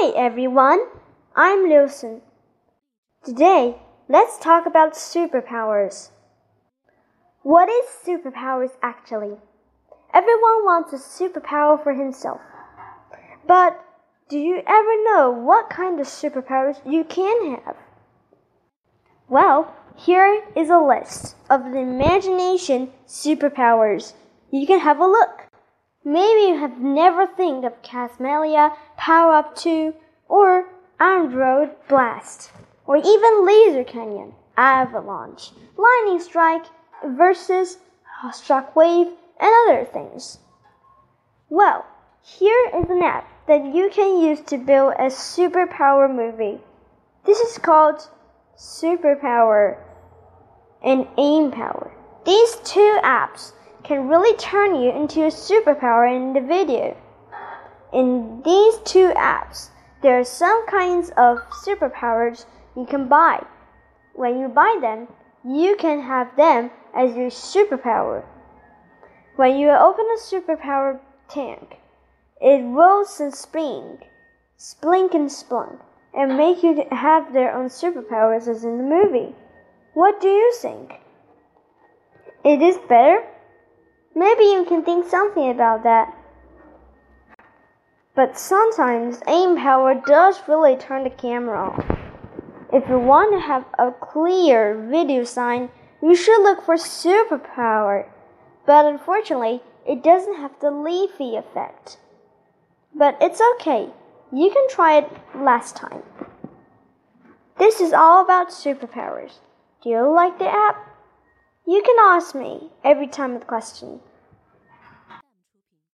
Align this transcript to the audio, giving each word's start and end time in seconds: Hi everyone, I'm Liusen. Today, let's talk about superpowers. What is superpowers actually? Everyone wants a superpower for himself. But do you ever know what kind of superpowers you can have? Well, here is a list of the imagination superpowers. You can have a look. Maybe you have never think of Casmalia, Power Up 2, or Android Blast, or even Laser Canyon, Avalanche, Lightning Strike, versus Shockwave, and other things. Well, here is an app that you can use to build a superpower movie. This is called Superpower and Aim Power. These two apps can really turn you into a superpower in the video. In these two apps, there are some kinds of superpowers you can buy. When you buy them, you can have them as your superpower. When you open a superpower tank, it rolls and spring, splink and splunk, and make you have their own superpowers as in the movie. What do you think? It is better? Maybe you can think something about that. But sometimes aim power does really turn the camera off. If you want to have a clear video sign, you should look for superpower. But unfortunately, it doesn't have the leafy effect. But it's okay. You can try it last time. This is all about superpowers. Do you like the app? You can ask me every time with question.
Hi 0.00 0.12
everyone, 0.14 0.86
I'm 1.34 1.68
Liusen. 1.68 2.20
Today, 3.24 3.78
let's 4.08 4.38
talk 4.38 4.64
about 4.64 4.92
superpowers. 4.92 6.10
What 7.42 7.68
is 7.68 7.84
superpowers 8.06 8.70
actually? 8.80 9.38
Everyone 10.14 10.62
wants 10.64 10.92
a 10.92 10.98
superpower 10.98 11.82
for 11.82 11.94
himself. 11.94 12.40
But 13.44 13.84
do 14.28 14.38
you 14.38 14.62
ever 14.64 15.04
know 15.10 15.30
what 15.32 15.68
kind 15.68 15.98
of 15.98 16.06
superpowers 16.06 16.78
you 16.86 17.02
can 17.02 17.56
have? 17.56 17.76
Well, 19.28 19.74
here 19.96 20.44
is 20.54 20.70
a 20.70 20.78
list 20.78 21.34
of 21.50 21.64
the 21.64 21.78
imagination 21.78 22.92
superpowers. 23.08 24.12
You 24.52 24.64
can 24.64 24.78
have 24.78 25.00
a 25.00 25.08
look. 25.08 25.47
Maybe 26.04 26.48
you 26.48 26.58
have 26.58 26.78
never 26.78 27.26
think 27.26 27.64
of 27.64 27.82
Casmalia, 27.82 28.74
Power 28.96 29.34
Up 29.34 29.56
2, 29.56 29.94
or 30.28 30.68
Android 31.00 31.70
Blast, 31.88 32.50
or 32.86 32.96
even 32.96 33.46
Laser 33.46 33.84
Canyon, 33.84 34.32
Avalanche, 34.56 35.50
Lightning 35.76 36.20
Strike, 36.20 36.66
versus 37.04 37.78
Shockwave, 38.24 39.12
and 39.40 39.54
other 39.68 39.84
things. 39.84 40.38
Well, 41.48 41.84
here 42.22 42.70
is 42.74 42.90
an 42.90 43.02
app 43.02 43.28
that 43.46 43.74
you 43.74 43.90
can 43.90 44.20
use 44.20 44.40
to 44.42 44.58
build 44.58 44.94
a 44.98 45.06
superpower 45.06 46.12
movie. 46.14 46.60
This 47.24 47.38
is 47.40 47.58
called 47.58 48.08
Superpower 48.56 49.78
and 50.82 51.06
Aim 51.16 51.50
Power. 51.50 51.92
These 52.24 52.56
two 52.64 52.98
apps 53.02 53.52
can 53.88 54.06
really 54.06 54.36
turn 54.36 54.74
you 54.74 54.90
into 54.90 55.24
a 55.24 55.28
superpower 55.28 56.14
in 56.14 56.34
the 56.34 56.46
video. 56.46 56.94
In 57.90 58.42
these 58.44 58.76
two 58.84 59.08
apps, 59.16 59.70
there 60.02 60.20
are 60.20 60.24
some 60.24 60.66
kinds 60.66 61.08
of 61.16 61.38
superpowers 61.64 62.44
you 62.76 62.84
can 62.84 63.08
buy. 63.08 63.42
When 64.12 64.38
you 64.38 64.48
buy 64.48 64.76
them, 64.82 65.08
you 65.42 65.74
can 65.76 66.02
have 66.02 66.36
them 66.36 66.70
as 66.94 67.16
your 67.16 67.30
superpower. 67.30 68.26
When 69.36 69.58
you 69.58 69.70
open 69.70 70.04
a 70.04 70.20
superpower 70.20 71.00
tank, 71.30 71.78
it 72.42 72.62
rolls 72.62 73.18
and 73.20 73.34
spring, 73.34 74.00
splink 74.58 75.14
and 75.14 75.30
splunk, 75.30 75.80
and 76.12 76.36
make 76.36 76.62
you 76.62 76.84
have 76.90 77.32
their 77.32 77.54
own 77.54 77.68
superpowers 77.68 78.48
as 78.48 78.64
in 78.64 78.76
the 78.76 78.84
movie. 78.84 79.34
What 79.94 80.20
do 80.20 80.28
you 80.28 80.52
think? 80.60 81.00
It 82.44 82.60
is 82.60 82.76
better? 82.86 83.24
Maybe 84.18 84.46
you 84.46 84.64
can 84.64 84.82
think 84.82 85.06
something 85.06 85.48
about 85.48 85.84
that. 85.84 86.12
But 88.16 88.36
sometimes 88.36 89.20
aim 89.28 89.56
power 89.56 89.94
does 89.94 90.40
really 90.48 90.74
turn 90.74 91.04
the 91.04 91.10
camera 91.10 91.70
off. 91.70 91.86
If 92.72 92.88
you 92.88 92.98
want 92.98 93.32
to 93.32 93.38
have 93.38 93.64
a 93.78 93.92
clear 93.92 94.74
video 94.90 95.22
sign, 95.22 95.70
you 96.02 96.16
should 96.16 96.42
look 96.42 96.64
for 96.64 96.74
superpower. 96.74 98.08
But 98.66 98.86
unfortunately, 98.86 99.60
it 99.86 100.02
doesn't 100.02 100.34
have 100.34 100.58
the 100.60 100.72
leafy 100.72 101.36
effect. 101.36 101.98
But 102.92 103.18
it's 103.20 103.40
okay. 103.52 103.88
You 104.32 104.50
can 104.50 104.68
try 104.68 104.98
it 104.98 105.08
last 105.36 105.76
time. 105.76 106.02
This 107.56 107.80
is 107.80 107.92
all 107.92 108.24
about 108.24 108.48
superpowers. 108.48 109.34
Do 109.80 109.90
you 109.90 110.12
like 110.12 110.40
the 110.40 110.52
app? 110.52 110.88
You 111.64 111.82
can 111.82 111.96
ask 112.00 112.34
me 112.34 112.70
every 112.82 113.06
time 113.06 113.34
with 113.34 113.46
question. 113.46 114.00